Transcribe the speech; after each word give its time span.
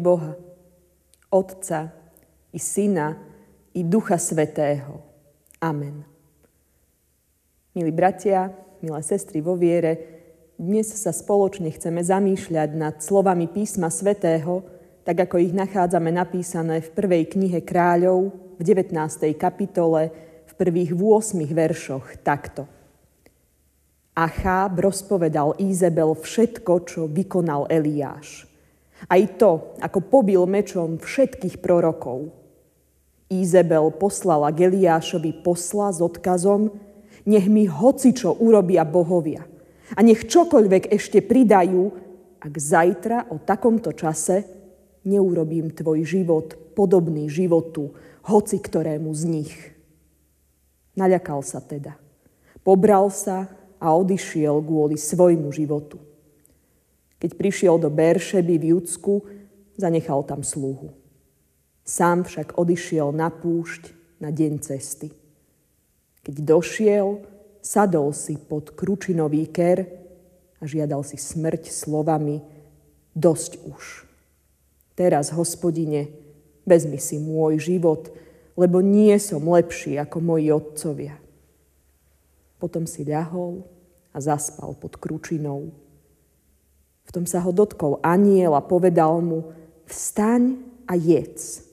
Boha, 0.00 0.32
Otca 1.28 1.92
i 2.50 2.58
Syna 2.58 3.14
i 3.76 3.84
Ducha 3.84 4.16
Svetého. 4.16 5.04
Amen. 5.60 6.02
Milí 7.76 7.92
bratia, 7.92 8.50
milé 8.82 9.00
sestry 9.04 9.44
vo 9.44 9.54
viere, 9.54 10.18
dnes 10.58 10.90
sa 10.90 11.14
spoločne 11.14 11.70
chceme 11.70 12.02
zamýšľať 12.02 12.70
nad 12.74 12.98
slovami 12.98 13.46
písma 13.46 13.92
Svetého, 13.92 14.66
tak 15.06 15.28
ako 15.28 15.38
ich 15.38 15.54
nachádzame 15.54 16.10
napísané 16.12 16.82
v 16.82 16.92
prvej 16.92 17.24
knihe 17.30 17.62
kráľov, 17.62 18.34
v 18.58 18.62
19. 18.66 18.92
kapitole, 19.38 20.12
v 20.44 20.52
prvých 20.58 20.92
8 20.92 21.40
veršoch 21.48 22.20
takto. 22.20 22.68
Acháb 24.12 24.82
rozpovedal 24.82 25.56
Ízebel 25.56 26.12
všetko, 26.12 26.72
čo 26.84 27.00
vykonal 27.08 27.70
Eliáš. 27.70 28.49
Aj 29.08 29.22
to, 29.40 29.76
ako 29.80 29.98
pobil 30.04 30.44
mečom 30.44 31.00
všetkých 31.00 31.62
prorokov. 31.62 32.34
Ízebel 33.30 33.94
poslala 33.94 34.50
Geliášovi 34.50 35.40
posla 35.46 35.94
s 35.94 36.02
odkazom, 36.02 36.74
nech 37.24 37.46
mi 37.46 37.64
hocičo 37.70 38.36
urobia 38.42 38.82
bohovia 38.82 39.46
a 39.96 40.00
nech 40.02 40.26
čokoľvek 40.26 40.90
ešte 40.94 41.22
pridajú, 41.24 41.82
ak 42.40 42.54
zajtra 42.54 43.30
o 43.34 43.42
takomto 43.42 43.92
čase 43.92 44.46
neurobím 45.04 45.74
tvoj 45.74 46.04
život 46.06 46.74
podobný 46.76 47.26
životu 47.26 47.92
hoci 48.24 48.60
ktorému 48.60 49.10
z 49.16 49.22
nich. 49.26 49.54
Naľakal 50.94 51.40
sa 51.40 51.64
teda. 51.64 51.96
Pobral 52.60 53.08
sa 53.08 53.48
a 53.80 53.96
odišiel 53.96 54.60
kvôli 54.60 55.00
svojmu 55.00 55.48
životu. 55.50 55.96
Keď 57.20 57.30
prišiel 57.36 57.76
do 57.76 57.92
Beršeby 57.92 58.56
v 58.56 58.64
Judsku, 58.74 59.20
zanechal 59.76 60.24
tam 60.24 60.40
sluhu. 60.40 60.96
Sám 61.84 62.24
však 62.24 62.56
odišiel 62.56 63.12
na 63.12 63.28
púšť 63.28 63.92
na 64.24 64.32
deň 64.32 64.52
cesty. 64.64 65.12
Keď 66.24 66.36
došiel, 66.44 67.24
sadol 67.60 68.12
si 68.16 68.40
pod 68.40 68.72
kručinový 68.72 69.48
ker 69.48 69.84
a 70.60 70.64
žiadal 70.64 71.04
si 71.04 71.20
smrť 71.20 71.68
slovami 71.68 72.40
Dosť 73.10 73.52
už. 73.66 74.06
Teraz, 74.94 75.34
hospodine, 75.34 76.14
vezmi 76.62 77.00
si 77.00 77.18
môj 77.18 77.58
život, 77.58 78.12
lebo 78.54 78.78
nie 78.78 79.16
som 79.18 79.42
lepší 79.42 79.98
ako 79.98 80.22
moji 80.22 80.54
otcovia. 80.54 81.18
Potom 82.60 82.84
si 82.84 83.02
ľahol 83.02 83.64
a 84.14 84.20
zaspal 84.20 84.76
pod 84.78 85.00
kručinou. 85.00 85.74
V 87.10 87.18
tom 87.18 87.26
sa 87.26 87.42
ho 87.42 87.50
dotkol 87.50 87.98
aniel 88.06 88.54
a 88.54 88.62
povedal 88.62 89.18
mu, 89.18 89.50
vstaň 89.90 90.62
a 90.86 90.94
jedz. 90.94 91.66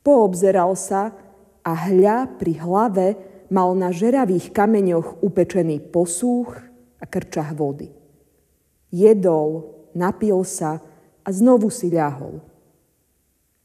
Poobzeral 0.00 0.72
sa 0.72 1.12
a 1.60 1.72
hľa 1.76 2.40
pri 2.40 2.64
hlave 2.64 3.06
mal 3.52 3.76
na 3.76 3.92
žeravých 3.92 4.56
kameňoch 4.56 5.20
upečený 5.20 5.92
posúch 5.92 6.56
a 6.96 7.04
krčach 7.04 7.52
vody. 7.52 7.92
Jedol, 8.88 9.68
napil 9.92 10.40
sa 10.48 10.80
a 11.20 11.28
znovu 11.28 11.68
si 11.68 11.92
ľahol. 11.92 12.40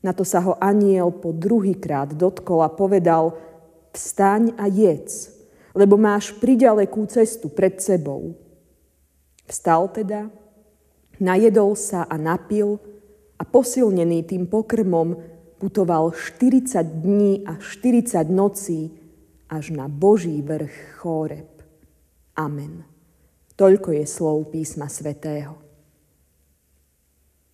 Na 0.03 0.11
to 0.11 0.27
sa 0.27 0.43
ho 0.43 0.59
aniel 0.59 1.15
po 1.15 1.31
druhýkrát 1.31 2.11
dotkol 2.11 2.59
a 2.59 2.67
povedal, 2.67 3.39
vstaň 3.95 4.51
a 4.59 4.67
jedz, 4.67 5.31
lebo 5.71 5.95
máš 5.95 6.35
priďalekú 6.43 7.07
cestu 7.07 7.47
pred 7.47 7.79
sebou. 7.79 8.35
Vstal 9.47 9.87
teda, 9.95 10.27
Najedol 11.19 11.75
sa 11.75 12.07
a 12.07 12.15
napil 12.15 12.79
a 13.35 13.43
posilnený 13.43 14.23
tým 14.23 14.47
pokrmom 14.47 15.19
putoval 15.59 16.15
40 16.15 17.03
dní 17.03 17.43
a 17.43 17.59
40 17.59 18.31
nocí 18.31 18.87
až 19.51 19.75
na 19.75 19.91
Boží 19.91 20.39
vrch 20.39 21.03
Chóreb. 21.03 21.51
Amen. 22.39 22.87
Toľko 23.59 23.91
je 23.91 24.05
slov 24.07 24.47
písma 24.55 24.87
svätého. 24.87 25.59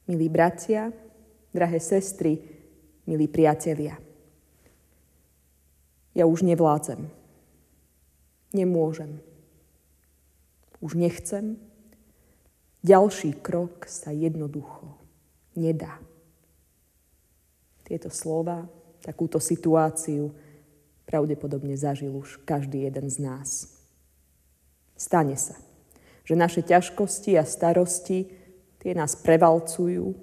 Milí 0.05 0.29
bratia, 0.29 0.93
drahé 1.49 1.81
sestry, 1.81 2.37
milí 3.09 3.25
priatelia. 3.25 3.97
Ja 6.13 6.29
už 6.29 6.45
nevládzem. 6.45 7.09
Nemôžem. 8.53 9.17
Už 10.77 10.93
nechcem 10.93 11.57
ďalší 12.85 13.41
krok 13.41 13.89
sa 13.89 14.13
jednoducho 14.13 14.93
nedá. 15.57 15.97
Tieto 17.81 18.13
slova, 18.13 18.69
takúto 19.01 19.41
situáciu 19.41 20.29
pravdepodobne 21.09 21.73
zažil 21.73 22.13
už 22.13 22.45
každý 22.45 22.85
jeden 22.85 23.09
z 23.09 23.17
nás. 23.25 23.49
Stane 24.93 25.33
sa, 25.33 25.57
že 26.21 26.37
naše 26.37 26.61
ťažkosti 26.61 27.37
a 27.41 27.43
starosti 27.45 28.29
tie 28.81 28.93
nás 28.93 29.17
prevalcujú 29.17 30.13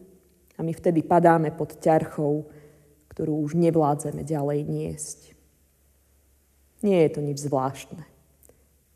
a 0.55 0.61
my 0.63 0.71
vtedy 0.71 1.03
padáme 1.03 1.51
pod 1.55 1.83
ťarchou, 1.83 2.47
ktorú 3.11 3.43
už 3.43 3.59
nevládzeme 3.59 4.23
ďalej 4.23 4.61
niesť. 4.67 5.21
Nie 6.83 7.07
je 7.07 7.11
to 7.15 7.21
nič 7.23 7.39
zvláštne, 7.43 8.03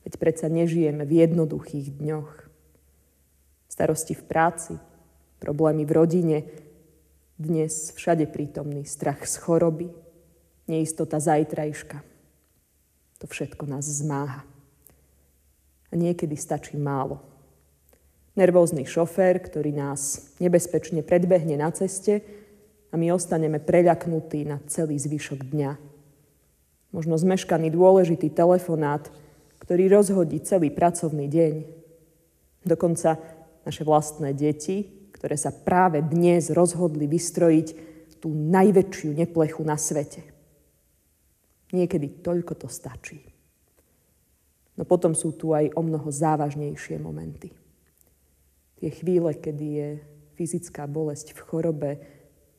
veď 0.02 0.12
predsa 0.18 0.50
nežijeme 0.50 1.06
v 1.06 1.22
jednoduchých 1.22 2.02
dňoch 2.02 2.45
starosti 3.76 4.16
v 4.16 4.24
práci, 4.24 4.72
problémy 5.36 5.84
v 5.84 5.92
rodine, 5.92 6.38
dnes 7.36 7.92
všade 7.92 8.24
prítomný 8.24 8.88
strach 8.88 9.28
z 9.28 9.36
choroby, 9.36 9.92
neistota 10.64 11.20
zajtrajška. 11.20 12.00
To 13.20 13.24
všetko 13.28 13.68
nás 13.68 13.84
zmáha. 13.84 14.48
A 15.92 15.94
niekedy 15.94 16.40
stačí 16.40 16.80
málo. 16.80 17.20
Nervózny 18.32 18.88
šofér, 18.88 19.44
ktorý 19.44 19.76
nás 19.76 20.32
nebezpečne 20.40 21.04
predbehne 21.04 21.60
na 21.60 21.68
ceste 21.68 22.24
a 22.88 22.96
my 22.96 23.12
ostaneme 23.12 23.60
preľaknutí 23.60 24.48
na 24.48 24.56
celý 24.72 24.96
zvyšok 24.96 25.52
dňa. 25.52 25.76
Možno 26.96 27.20
zmeškaný 27.20 27.68
dôležitý 27.76 28.32
telefonát, 28.32 29.12
ktorý 29.60 29.92
rozhodí 29.92 30.40
celý 30.40 30.72
pracovný 30.72 31.28
deň. 31.28 31.54
Dokonca 32.64 33.35
naše 33.66 33.82
vlastné 33.82 34.30
deti, 34.30 35.10
ktoré 35.10 35.34
sa 35.34 35.50
práve 35.50 35.98
dnes 36.06 36.54
rozhodli 36.54 37.10
vystrojiť 37.10 37.68
tú 38.22 38.30
najväčšiu 38.30 39.10
neplechu 39.10 39.66
na 39.66 39.74
svete. 39.74 40.22
Niekedy 41.74 42.22
toľko 42.22 42.54
to 42.54 42.68
stačí. 42.70 43.26
No 44.78 44.86
potom 44.86 45.18
sú 45.18 45.34
tu 45.34 45.50
aj 45.50 45.74
o 45.74 45.82
mnoho 45.82 46.06
závažnejšie 46.06 47.02
momenty. 47.02 47.50
Tie 48.78 48.90
chvíle, 48.92 49.34
kedy 49.34 49.66
je 49.66 49.88
fyzická 50.36 50.86
bolesť 50.86 51.32
v 51.32 51.40
chorobe 51.42 51.90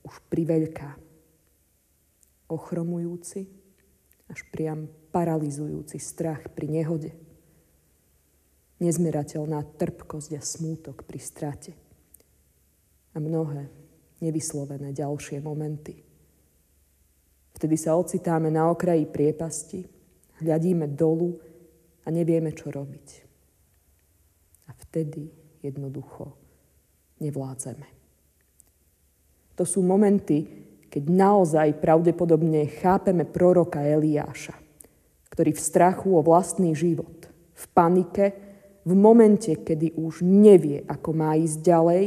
už 0.04 0.18
priveľká. 0.28 0.98
Ochromujúci, 2.52 3.48
až 4.28 4.40
priam 4.52 4.92
paralizujúci 5.14 6.02
strach 6.02 6.52
pri 6.52 6.68
nehode 6.68 7.27
nezmerateľná 8.78 9.64
trpkosť 9.78 10.32
a 10.38 10.42
smútok 10.42 11.04
pri 11.04 11.20
strate 11.20 11.72
a 13.14 13.18
mnohé 13.18 13.70
nevyslovené 14.22 14.94
ďalšie 14.94 15.42
momenty. 15.42 16.06
Vtedy 17.58 17.74
sa 17.74 17.98
ocitáme 17.98 18.54
na 18.54 18.70
okraji 18.70 19.10
priepasti, 19.10 19.82
hľadíme 20.46 20.94
dolu 20.94 21.42
a 22.06 22.14
nevieme, 22.14 22.54
čo 22.54 22.70
robiť. 22.70 23.08
A 24.70 24.78
vtedy 24.78 25.26
jednoducho 25.66 26.38
nevládzeme. 27.18 27.88
To 29.58 29.66
sú 29.66 29.82
momenty, 29.82 30.46
keď 30.86 31.04
naozaj 31.10 31.82
pravdepodobne 31.82 32.70
chápeme 32.78 33.26
proroka 33.26 33.82
Eliáša, 33.82 34.54
ktorý 35.34 35.58
v 35.58 35.62
strachu 35.66 36.14
o 36.14 36.22
vlastný 36.22 36.78
život, 36.78 37.26
v 37.58 37.66
panike 37.74 38.47
v 38.88 38.96
momente, 38.96 39.52
kedy 39.52 40.00
už 40.00 40.24
nevie, 40.24 40.88
ako 40.88 41.12
má 41.12 41.36
ísť 41.36 41.60
ďalej, 41.60 42.04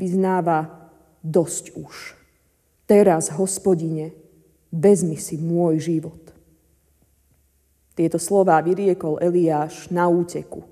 vyznáva 0.00 0.88
dosť 1.20 1.76
už. 1.76 2.16
Teraz, 2.88 3.28
hospodine, 3.36 4.16
vezmi 4.72 5.20
si 5.20 5.36
môj 5.36 5.76
život. 5.92 6.32
Tieto 7.92 8.16
slová 8.16 8.64
vyriekol 8.64 9.20
Eliáš 9.20 9.92
na 9.92 10.08
úteku. 10.08 10.64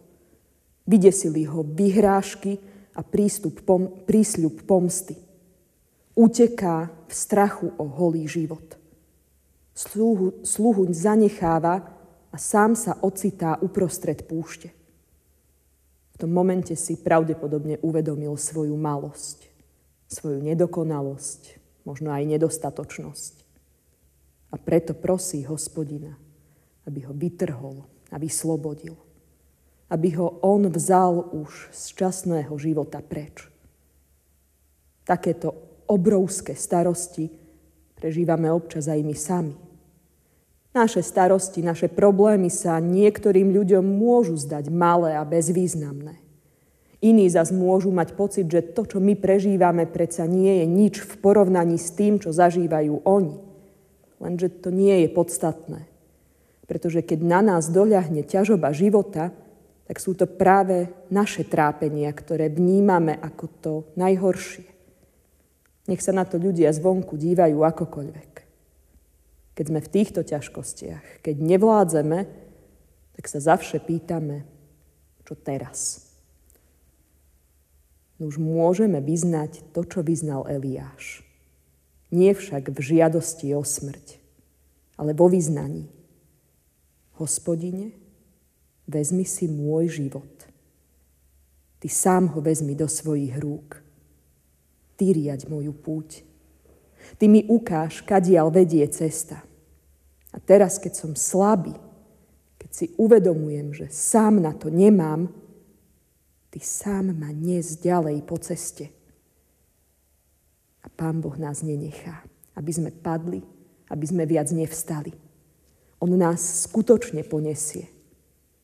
Vydesili 0.88 1.44
ho 1.44 1.60
vyhrážky 1.60 2.56
a 2.96 3.04
prístup 3.04 3.60
pom- 3.68 4.00
prísľub 4.08 4.64
pomsty. 4.64 5.12
Uteká 6.16 6.88
v 7.04 7.12
strachu 7.12 7.76
o 7.76 7.84
holý 7.84 8.24
život. 8.24 8.64
Sluhu, 9.76 10.40
sluhuň 10.40 10.90
zanecháva 10.96 11.84
a 12.32 12.36
sám 12.40 12.72
sa 12.72 12.96
ocitá 13.04 13.60
uprostred 13.60 14.24
púšte. 14.24 14.77
Tom 16.18 16.34
momente 16.34 16.74
si 16.74 16.98
pravdepodobne 16.98 17.78
uvedomil 17.80 18.34
svoju 18.34 18.74
malosť. 18.74 19.46
svoju 20.08 20.40
nedokonalosť, 20.40 21.60
možno 21.84 22.08
aj 22.08 22.24
nedostatočnosť. 22.24 23.34
A 24.48 24.56
preto 24.56 24.96
prosí 24.96 25.44
hospodina, 25.44 26.16
aby 26.88 27.04
ho 27.04 27.12
vytrhol 27.12 27.84
a 28.08 28.16
vyslobodil. 28.16 28.96
Aby 29.92 30.16
ho 30.16 30.40
on 30.40 30.64
vzal 30.72 31.28
už 31.36 31.68
z 31.72 31.84
časného 31.92 32.56
života 32.56 33.04
preč. 33.04 33.52
Takéto 35.04 35.52
obrovské 35.84 36.56
starosti 36.56 37.28
prežívame 37.96 38.48
občas 38.48 38.88
aj 38.88 39.00
my 39.04 39.16
sami. 39.16 39.67
Naše 40.78 41.02
starosti, 41.02 41.58
naše 41.58 41.90
problémy 41.90 42.54
sa 42.54 42.78
niektorým 42.78 43.50
ľuďom 43.50 43.82
môžu 43.82 44.38
zdať 44.38 44.70
malé 44.70 45.18
a 45.18 45.26
bezvýznamné. 45.26 46.22
Iní 47.02 47.26
zas 47.26 47.50
môžu 47.50 47.90
mať 47.90 48.14
pocit, 48.14 48.46
že 48.46 48.62
to, 48.62 48.86
čo 48.86 49.02
my 49.02 49.18
prežívame, 49.18 49.90
predsa 49.90 50.22
nie 50.30 50.62
je 50.62 50.66
nič 50.70 51.02
v 51.02 51.18
porovnaní 51.18 51.82
s 51.82 51.90
tým, 51.98 52.22
čo 52.22 52.30
zažívajú 52.30 53.02
oni. 53.02 53.42
Lenže 54.22 54.54
to 54.62 54.70
nie 54.70 55.02
je 55.02 55.08
podstatné. 55.10 55.82
Pretože 56.70 57.02
keď 57.02 57.26
na 57.26 57.42
nás 57.42 57.74
doľahne 57.74 58.22
ťažoba 58.22 58.70
života, 58.70 59.34
tak 59.90 59.98
sú 59.98 60.14
to 60.14 60.30
práve 60.30 60.94
naše 61.10 61.42
trápenia, 61.42 62.14
ktoré 62.14 62.46
vnímame 62.54 63.18
ako 63.18 63.44
to 63.58 63.72
najhoršie. 63.98 64.70
Nech 65.90 66.06
sa 66.06 66.14
na 66.14 66.22
to 66.22 66.38
ľudia 66.38 66.70
zvonku 66.70 67.18
dívajú 67.18 67.66
akokoľvek. 67.66 68.37
Keď 69.58 69.74
sme 69.74 69.82
v 69.82 69.90
týchto 69.90 70.22
ťažkostiach, 70.22 71.18
keď 71.18 71.34
nevládzeme, 71.42 72.30
tak 73.18 73.24
sa 73.26 73.42
zavše 73.42 73.82
pýtame, 73.82 74.46
čo 75.26 75.34
teraz. 75.34 76.06
No 78.22 78.30
už 78.30 78.38
môžeme 78.38 79.02
vyznať 79.02 79.66
to, 79.74 79.82
čo 79.82 80.06
vyznal 80.06 80.46
Eliáš. 80.46 81.26
Nie 82.14 82.38
však 82.38 82.70
v 82.70 82.78
žiadosti 82.78 83.50
o 83.58 83.66
smrť, 83.66 84.22
ale 84.94 85.10
vo 85.10 85.26
vyznaní. 85.26 85.90
Hospodine, 87.18 87.98
vezmi 88.86 89.26
si 89.26 89.50
môj 89.50 89.90
život. 89.90 90.46
Ty 91.82 91.88
sám 91.90 92.30
ho 92.30 92.38
vezmi 92.38 92.78
do 92.78 92.86
svojich 92.86 93.34
rúk. 93.42 93.82
Ty 94.94 95.18
riaď 95.18 95.50
moju 95.50 95.74
púť. 95.74 96.22
Ty 97.18 97.26
mi 97.26 97.42
ukáž, 97.42 98.06
kadiaľ 98.06 98.54
vedie 98.54 98.86
cesta. 98.86 99.47
A 100.32 100.38
teraz, 100.40 100.76
keď 100.76 100.92
som 100.94 101.12
slabý, 101.16 101.72
keď 102.58 102.70
si 102.74 102.86
uvedomujem, 103.00 103.72
že 103.72 103.86
sám 103.88 104.44
na 104.44 104.52
to 104.52 104.68
nemám, 104.68 105.32
ty 106.52 106.60
sám 106.60 107.16
ma 107.16 107.32
nes 107.32 107.80
ďalej 107.80 108.24
po 108.28 108.36
ceste. 108.36 108.92
A 110.84 110.86
Pán 110.92 111.24
Boh 111.24 111.36
nás 111.40 111.64
nenechá, 111.64 112.24
aby 112.56 112.70
sme 112.72 112.90
padli, 112.92 113.40
aby 113.88 114.04
sme 114.04 114.28
viac 114.28 114.52
nevstali. 114.52 115.12
On 115.98 116.10
nás 116.12 116.68
skutočne 116.68 117.26
ponesie. 117.26 117.90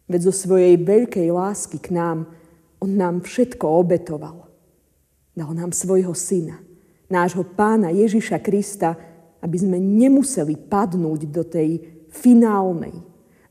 Veď 0.06 0.30
zo 0.30 0.34
svojej 0.46 0.76
veľkej 0.76 1.32
lásky 1.32 1.80
k 1.80 1.96
nám 1.96 2.28
On 2.84 2.90
nám 2.92 3.24
všetko 3.24 3.64
obetoval. 3.64 4.44
Dal 5.32 5.50
nám 5.56 5.72
svojho 5.72 6.12
syna, 6.12 6.60
nášho 7.08 7.42
pána 7.42 7.90
Ježiša 7.90 8.38
Krista, 8.44 8.94
aby 9.44 9.56
sme 9.60 9.76
nemuseli 9.76 10.56
padnúť 10.56 11.28
do 11.28 11.44
tej 11.44 11.84
finálnej, 12.08 12.96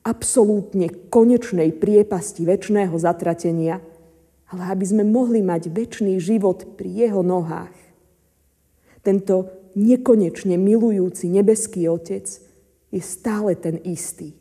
absolútne 0.02 0.90
konečnej 1.14 1.70
priepasti 1.78 2.44
väčšného 2.44 2.98
zatratenia, 2.98 3.78
ale 4.50 4.64
aby 4.74 4.86
sme 4.90 5.06
mohli 5.06 5.46
mať 5.46 5.70
väčší 5.70 6.18
život 6.18 6.76
pri 6.76 7.08
jeho 7.08 7.22
nohách. 7.22 7.78
Tento 9.06 9.70
nekonečne 9.78 10.58
milujúci 10.58 11.30
nebeský 11.30 11.86
Otec 11.86 12.26
je 12.90 13.02
stále 13.02 13.54
ten 13.58 13.78
istý. 13.86 14.34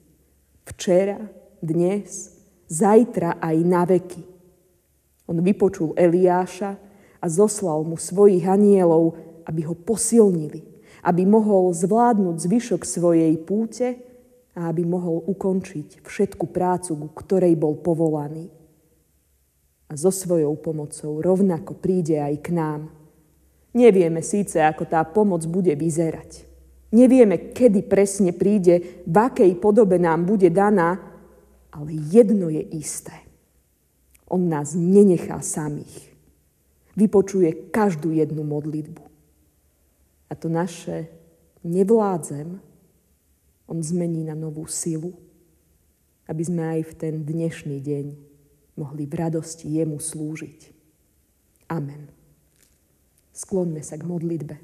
Včera, 0.65 1.19
dnes, 1.61 2.33
zajtra 2.73 3.37
aj 3.43 3.57
na 3.61 3.83
veky. 3.85 4.23
On 5.29 5.37
vypočul 5.39 5.93
Eliáša 5.97 6.77
a 7.23 7.27
zoslal 7.29 7.85
mu 7.85 8.01
svojich 8.01 8.45
anielov, 8.49 9.17
aby 9.47 9.67
ho 9.67 9.75
posilnili, 9.75 10.72
aby 11.03 11.23
mohol 11.27 11.75
zvládnuť 11.75 12.37
zvyšok 12.39 12.83
svojej 12.87 13.35
púte 13.43 13.99
a 14.55 14.71
aby 14.71 14.87
mohol 14.87 15.23
ukončiť 15.27 16.07
všetku 16.07 16.49
prácu, 16.55 16.95
ku 16.95 17.09
ktorej 17.11 17.59
bol 17.59 17.79
povolaný. 17.79 18.49
A 19.91 19.99
so 19.99 20.15
svojou 20.15 20.57
pomocou 20.57 21.21
rovnako 21.21 21.77
príde 21.77 22.17
aj 22.23 22.35
k 22.41 22.49
nám– 22.55 22.83
Nevieme 23.73 24.21
síce, 24.21 24.61
ako 24.61 24.85
tá 24.85 25.01
pomoc 25.09 25.41
bude 25.49 25.73
vyzerať. 25.73 26.45
Nevieme, 26.93 27.57
kedy 27.57 27.89
presne 27.89 28.37
príde, 28.37 29.05
v 29.09 29.17
akej 29.17 29.57
podobe 29.57 29.97
nám 29.97 30.29
bude 30.29 30.53
daná, 30.53 31.01
ale 31.73 31.97
jedno 32.13 32.53
je 32.53 32.61
isté. 32.77 33.17
On 34.29 34.45
nás 34.45 34.77
nenechá 34.77 35.41
samých. 35.41 36.13
Vypočuje 36.93 37.73
každú 37.73 38.13
jednu 38.13 38.45
modlitbu. 38.45 39.01
A 40.33 40.35
to 40.35 40.49
naše 40.49 41.13
nevládzem, 41.61 42.57
on 43.69 43.79
zmení 43.85 44.25
na 44.25 44.33
novú 44.33 44.65
silu, 44.65 45.13
aby 46.25 46.41
sme 46.41 46.65
aj 46.73 46.81
v 46.89 46.93
ten 46.97 47.15
dnešný 47.21 47.77
deň 47.85 48.07
mohli 48.81 49.05
v 49.05 49.13
radosti 49.13 49.77
jemu 49.77 50.01
slúžiť. 50.01 50.73
Amen. 51.69 52.09
Skloňme 53.37 53.85
sa 53.85 54.01
k 54.01 54.09
modlitbe. 54.09 54.57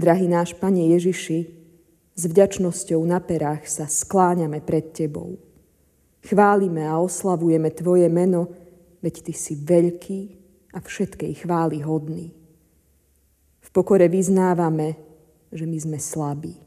Drahý 0.00 0.24
náš 0.24 0.56
Pane 0.56 0.96
Ježiši, 0.96 1.38
s 2.16 2.22
vďačnosťou 2.24 3.04
na 3.04 3.20
perách 3.20 3.68
sa 3.68 3.84
skláňame 3.84 4.64
pred 4.64 4.96
Tebou. 4.96 5.36
Chválime 6.24 6.88
a 6.88 6.96
oslavujeme 6.96 7.68
Tvoje 7.68 8.08
meno, 8.08 8.48
veď 9.04 9.28
Ty 9.28 9.32
si 9.36 9.60
veľký 9.60 10.43
a 10.74 10.82
všetkej 10.82 11.46
chvály 11.46 11.86
hodný. 11.86 12.34
V 13.62 13.68
pokore 13.70 14.10
vyznávame, 14.10 14.98
že 15.54 15.70
my 15.70 15.78
sme 15.78 15.98
slabí. 16.02 16.58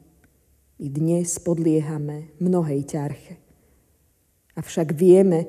I 0.80 0.88
dnes 0.88 1.36
podliehame 1.36 2.32
mnohej 2.40 2.88
ťarche. 2.88 3.36
Avšak 4.56 4.96
vieme, 4.96 5.46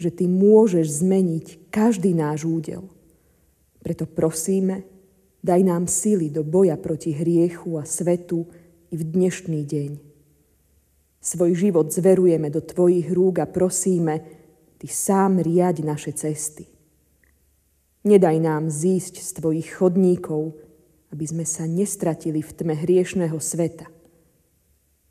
že 0.00 0.08
Ty 0.08 0.24
môžeš 0.24 1.04
zmeniť 1.04 1.68
každý 1.68 2.16
náš 2.16 2.48
údel. 2.48 2.88
Preto 3.84 4.08
prosíme, 4.08 4.88
daj 5.44 5.60
nám 5.68 5.84
sily 5.86 6.32
do 6.32 6.40
boja 6.40 6.80
proti 6.80 7.12
hriechu 7.12 7.76
a 7.76 7.84
svetu 7.84 8.48
i 8.88 8.96
v 8.96 9.02
dnešný 9.04 9.60
deň. 9.68 9.90
Svoj 11.18 11.52
život 11.58 11.92
zverujeme 11.92 12.48
do 12.48 12.62
Tvojich 12.64 13.10
rúk 13.12 13.42
a 13.42 13.46
prosíme, 13.46 14.24
Ty 14.78 14.86
sám 14.86 15.42
riaď 15.42 15.82
naše 15.82 16.14
cesty. 16.14 16.77
Nedaj 18.06 18.36
nám 18.38 18.70
zísť 18.70 19.18
z 19.22 19.30
Tvojich 19.38 19.68
chodníkov, 19.78 20.54
aby 21.10 21.24
sme 21.24 21.44
sa 21.48 21.64
nestratili 21.64 22.44
v 22.44 22.50
tme 22.54 22.74
hriešného 22.76 23.38
sveta. 23.40 23.88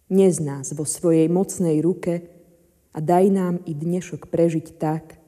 Nez 0.08 0.40
nás 0.40 0.72
vo 0.72 0.88
svojej 0.88 1.28
mocnej 1.28 1.84
ruke, 1.84 2.38
a 2.98 3.00
daj 3.00 3.30
nám 3.30 3.56
i 3.70 3.78
dnešok 3.78 4.26
prežiť 4.34 4.82
tak, 4.82 5.22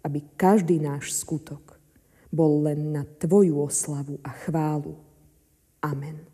aby 0.00 0.24
každý 0.40 0.80
náš 0.80 1.12
skutok 1.12 1.76
bol 2.32 2.64
len 2.64 2.96
na 2.96 3.04
Tvoju 3.04 3.60
oslavu 3.60 4.16
a 4.24 4.32
chválu. 4.32 4.96
Amen. 5.84 6.24